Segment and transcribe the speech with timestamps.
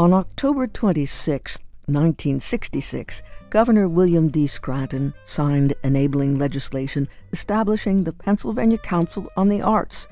[0.00, 4.46] On October 26, 1966, Governor William D.
[4.46, 10.08] Scranton signed enabling legislation establishing the Pennsylvania Council on the Arts.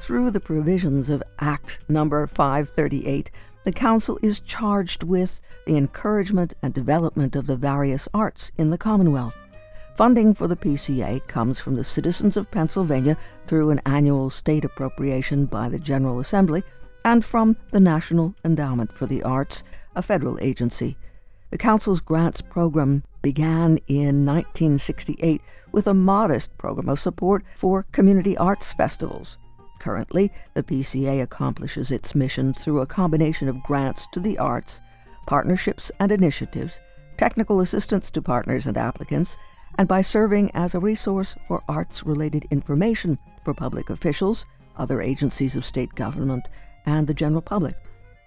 [0.00, 3.30] Through the provisions of Act Number 538,
[3.62, 8.78] the Council is charged with the encouragement and development of the various arts in the
[8.78, 9.36] Commonwealth.
[9.94, 13.16] Funding for the PCA comes from the citizens of Pennsylvania
[13.46, 16.64] through an annual state appropriation by the General Assembly
[17.04, 19.64] and from the National Endowment for the Arts,
[19.94, 20.96] a federal agency.
[21.50, 25.42] The Council's grants program began in 1968
[25.72, 29.36] with a modest program of support for community arts festivals.
[29.80, 34.80] Currently, the PCA accomplishes its mission through a combination of grants to the arts,
[35.26, 36.80] partnerships and initiatives,
[37.16, 39.36] technical assistance to partners and applicants,
[39.78, 44.44] and by serving as a resource for arts related information for public officials,
[44.76, 46.46] other agencies of state government,
[46.86, 47.76] and the general public.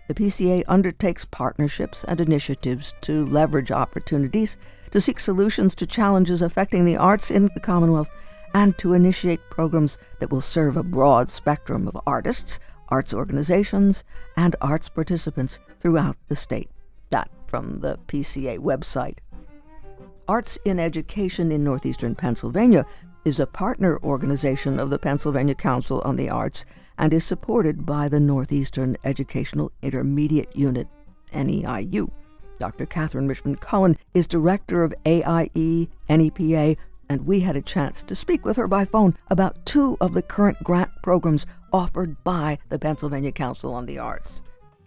[0.07, 4.57] The PCA undertakes partnerships and initiatives to leverage opportunities,
[4.91, 8.09] to seek solutions to challenges affecting the arts in the Commonwealth,
[8.53, 14.03] and to initiate programs that will serve a broad spectrum of artists, arts organizations,
[14.37, 16.69] and arts participants throughout the state.
[17.09, 19.17] That from the PCA website.
[20.27, 22.85] Arts in Education in Northeastern Pennsylvania
[23.25, 26.65] is a partner organization of the Pennsylvania Council on the Arts
[26.97, 30.87] and is supported by the Northeastern Educational Intermediate Unit,
[31.33, 32.11] NEIU.
[32.59, 32.85] Dr.
[32.85, 36.75] Catherine Richmond Cullen is director of AIE NEPA,
[37.09, 40.21] and we had a chance to speak with her by phone about two of the
[40.21, 44.41] current grant programs offered by the Pennsylvania Council on the Arts.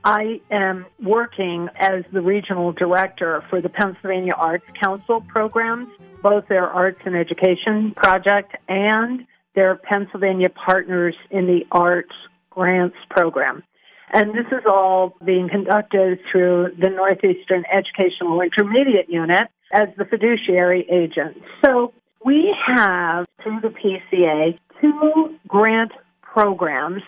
[0.05, 5.89] I am working as the regional director for the Pennsylvania Arts Council programs,
[6.23, 9.27] both their arts and education project and
[9.57, 12.15] their Pennsylvania Partners in the Arts
[12.51, 13.65] Grants Program.
[14.13, 20.87] And this is all being conducted through the Northeastern Educational Intermediate Unit as the fiduciary
[20.89, 21.43] agent.
[21.65, 21.93] So
[22.25, 25.93] we have, through the PCA, two grant
[26.23, 27.03] programs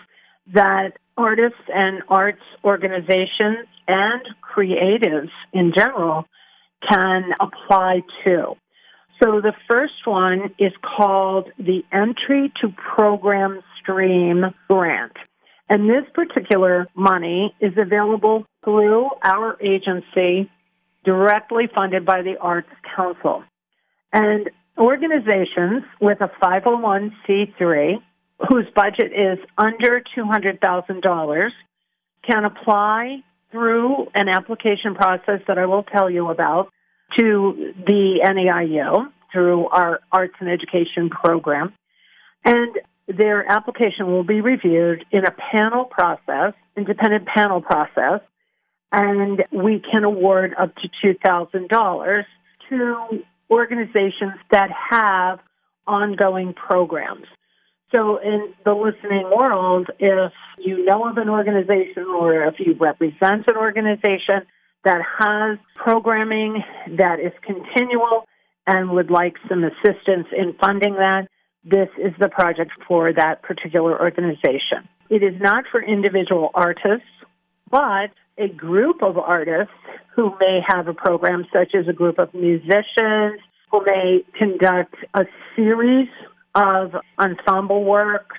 [0.53, 6.25] that artists and arts organizations and creatives in general
[6.89, 8.55] can apply to.
[9.21, 15.11] So the first one is called the Entry to Program Stream Grant.
[15.67, 20.49] And this particular money is available through our agency
[21.03, 23.43] directly funded by the Arts Council.
[24.13, 28.01] And organizations with a 501c3
[28.47, 31.49] whose budget is under $200,000
[32.23, 33.21] can apply
[33.51, 36.69] through an application process that I will tell you about
[37.17, 41.73] to the NEIU through our arts and education program.
[42.43, 42.77] And
[43.07, 48.21] their application will be reviewed in a panel process, independent panel process,
[48.91, 52.25] and we can award up to $2,000
[52.69, 55.39] to organizations that have
[55.87, 57.25] ongoing programs.
[57.91, 63.47] So, in the listening world, if you know of an organization or if you represent
[63.47, 64.45] an organization
[64.83, 66.63] that has programming
[66.97, 68.25] that is continual
[68.65, 71.27] and would like some assistance in funding that,
[71.63, 74.87] this is the project for that particular organization.
[75.09, 77.07] It is not for individual artists,
[77.69, 79.73] but a group of artists
[80.15, 83.41] who may have a program, such as a group of musicians
[83.71, 85.25] who may conduct a
[85.55, 86.07] series
[86.55, 88.37] of ensemble works,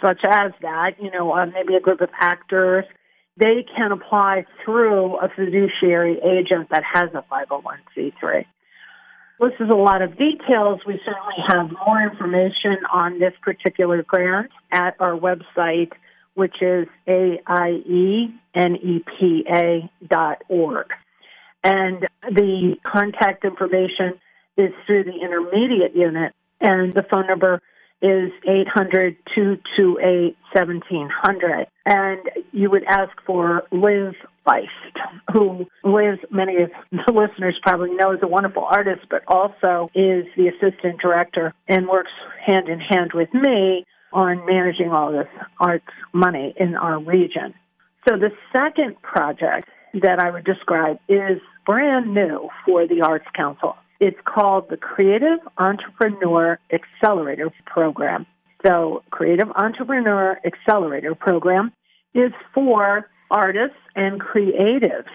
[0.00, 2.84] such as that, you know, uh, maybe a group of actors
[3.36, 8.46] they can apply through a fiduciary agent that has a 501c3.
[9.38, 10.80] This is a lot of details.
[10.86, 15.92] We certainly have more information on this particular grant at our website,
[16.34, 18.06] which is aienepa.org.
[21.62, 24.14] And the contact information
[24.56, 27.60] is through the intermediate unit, and the phone number
[28.02, 31.66] is 800 228 1700.
[31.84, 32.20] And
[32.52, 34.14] you would ask for Liz
[34.46, 34.66] Feist,
[35.32, 40.24] who Liz, many of the listeners probably know, is a wonderful artist, but also is
[40.36, 42.10] the assistant director and works
[42.44, 45.28] hand in hand with me on managing all this
[45.60, 47.54] arts money in our region.
[48.08, 53.76] So the second project that I would describe is brand new for the Arts Council.
[54.00, 58.26] It's called the Creative Entrepreneur Accelerator Program.
[58.64, 61.72] So, Creative Entrepreneur Accelerator Program
[62.14, 65.08] is for artists and creatives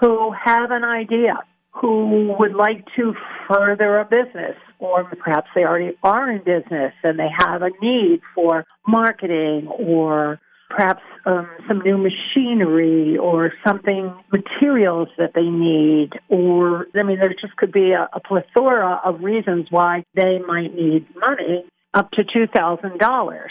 [0.00, 1.40] who have an idea,
[1.70, 3.14] who would like to
[3.48, 8.20] further a business, or perhaps they already are in business and they have a need
[8.34, 10.40] for marketing or
[10.74, 17.34] perhaps um, some new machinery or something, materials that they need, or I mean, there
[17.40, 21.64] just could be a, a plethora of reasons why they might need money
[21.94, 23.46] up to $2,000.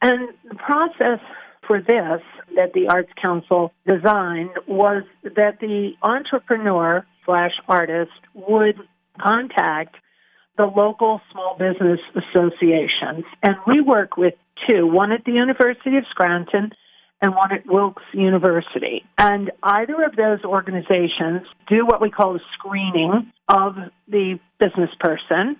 [0.00, 1.20] And the process
[1.66, 2.20] for this
[2.56, 8.76] that the Arts Council designed was that the entrepreneur slash artist would
[9.20, 9.96] contact
[10.56, 13.24] the local small business associations.
[13.42, 14.34] And we work with
[14.68, 16.72] two, one at the University of Scranton
[17.20, 19.04] and one at Wilkes University.
[19.16, 23.76] And either of those organizations do what we call a screening of
[24.08, 25.56] the business person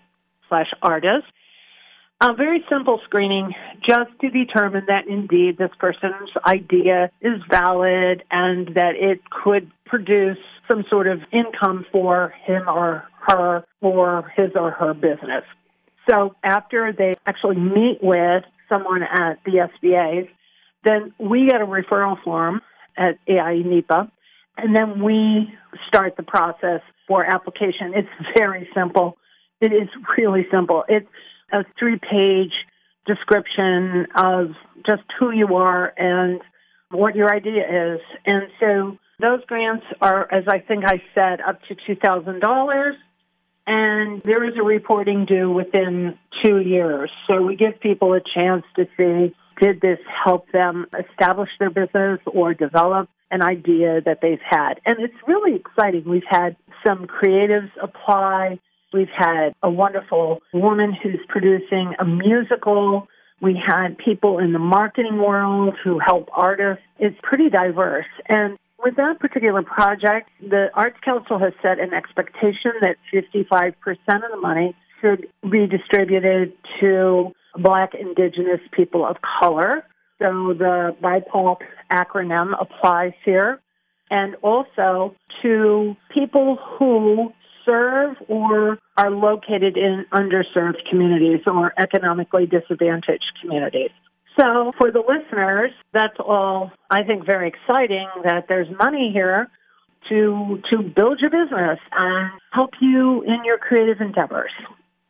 [0.49, 1.27] slash artist.
[2.25, 3.53] A very simple screening
[3.85, 10.39] just to determine that indeed this person's idea is valid and that it could produce
[10.71, 15.43] some sort of income for him or her or his or her business.
[16.09, 20.29] So after they actually meet with someone at the SBA's,
[20.85, 22.61] then we get a referral form
[22.97, 24.13] at AIE NEPA,
[24.59, 25.53] and then we
[25.89, 27.95] start the process for application.
[27.97, 29.17] It's very simple.
[29.61, 30.85] It is really simple.
[30.89, 31.09] It's
[31.53, 32.53] a three page
[33.07, 34.53] description of
[34.87, 36.41] just who you are and
[36.91, 38.01] what your idea is.
[38.27, 42.93] And so those grants are, as I think I said, up to $2,000.
[43.67, 47.11] And there is a reporting due within two years.
[47.29, 52.19] So we give people a chance to see did this help them establish their business
[52.27, 54.81] or develop an idea that they've had?
[54.85, 56.03] And it's really exciting.
[56.05, 58.59] We've had some creatives apply.
[58.93, 63.09] We've had a wonderful woman who's producing a musical.
[63.41, 66.85] We had people in the marketing world who help artists.
[66.99, 68.07] It's pretty diverse.
[68.29, 73.75] And with that particular project, the Arts Council has set an expectation that 55%
[74.09, 79.85] of the money should be distributed to Black, Indigenous people of color.
[80.19, 81.57] So the BIPOC
[81.91, 83.61] acronym applies here.
[84.11, 87.33] And also to people who
[87.65, 93.91] serve or are located in underserved communities or economically disadvantaged communities.
[94.39, 99.49] So for the listeners, that's all I think very exciting that there's money here
[100.09, 104.51] to to build your business and help you in your creative endeavors.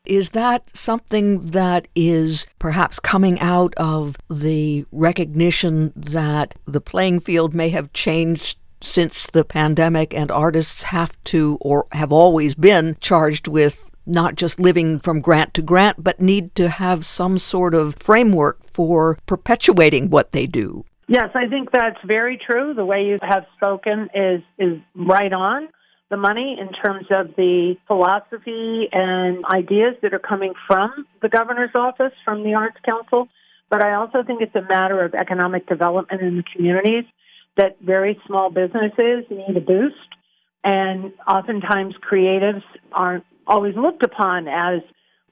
[0.05, 7.55] Is that something that is perhaps coming out of the recognition that the playing field
[7.55, 13.49] may have changed since the pandemic and artists have to or have always been charged
[13.49, 17.94] with not just living from grant to grant, but need to have some sort of
[17.96, 20.84] framework for perpetuating what they do?
[21.08, 22.75] Yes, I think that's very true.
[22.75, 25.69] The way you have spoken is is right on
[26.11, 31.75] the money in terms of the philosophy and ideas that are coming from the governor's
[31.75, 33.29] office, from the Arts Council.
[33.70, 37.05] But I also think it's a matter of economic development in the communities
[37.57, 39.97] that very small businesses need a boost.
[40.65, 42.63] And oftentimes creatives
[42.93, 44.81] aren't always looked upon as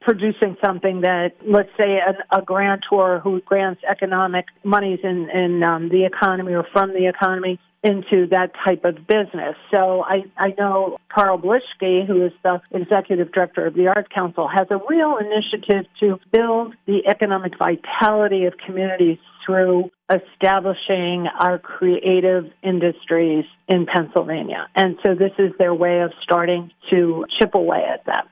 [0.00, 5.88] producing something that, let's say, an, a grantor who grants economic monies in, in um,
[5.88, 9.56] the economy or from the economy into that type of business.
[9.70, 14.48] So I, I know Karl Blischke, who is the executive director of the Arts Council,
[14.48, 22.50] has a real initiative to build the economic vitality of communities through establishing our creative
[22.62, 24.66] industries in Pennsylvania.
[24.74, 28.28] And so this is their way of starting to chip away at that.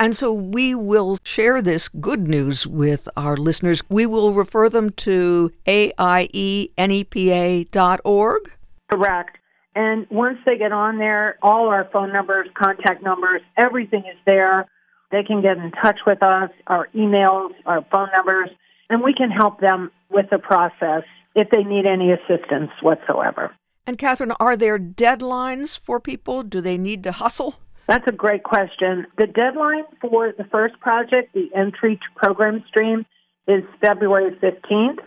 [0.00, 3.82] And so we will share this good news with our listeners.
[3.88, 6.42] We will refer them to AIENEPA.org.
[8.88, 9.38] Correct.
[9.74, 14.66] And once they get on there, all our phone numbers, contact numbers, everything is there.
[15.10, 18.50] They can get in touch with us, our emails, our phone numbers,
[18.90, 21.04] and we can help them with the process
[21.34, 23.54] if they need any assistance whatsoever.
[23.86, 26.42] And Catherine, are there deadlines for people?
[26.42, 27.56] Do they need to hustle?
[27.86, 29.06] That's a great question.
[29.16, 33.06] The deadline for the first project, the entry to program stream,
[33.46, 34.98] is February 15th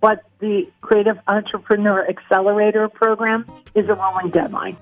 [0.00, 4.76] but the Creative Entrepreneur Accelerator program is a rolling deadline.